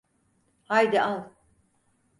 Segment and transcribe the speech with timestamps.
[0.63, 1.23] Haydi al.